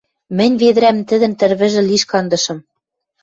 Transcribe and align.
Мӹнь 0.37 0.57
ведӹрӓм 0.61 0.97
тӹдӹн 1.09 1.33
тӹрвӹжӹ 1.39 1.81
лиш 1.89 2.03
кандышым. 2.11 2.59